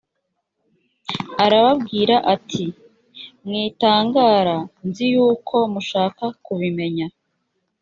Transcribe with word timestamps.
arababwira 1.43 2.15
ati 2.33 2.65
mwitangara 3.45 4.57
nzi 4.87 5.05
yuko 5.13 5.55
mushaka 5.73 6.23
kubimenya 6.45 7.05